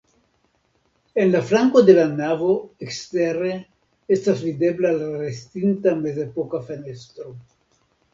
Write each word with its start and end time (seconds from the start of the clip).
En 1.23 1.35
flanko 1.49 1.83
de 1.89 1.93
la 1.97 2.05
navo 2.13 2.47
ekstere 2.85 3.51
estas 4.15 4.41
videbla 4.47 4.95
la 5.03 5.11
restinta 5.25 5.95
mezepoka 6.07 6.63
fenestro. 6.71 7.29